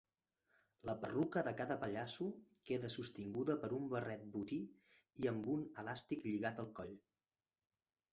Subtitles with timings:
[0.89, 2.25] La perruca de cada pallasso
[2.69, 4.57] queda sostinguda per un barret botí
[5.25, 6.97] i amb un elàstic lligat al coll.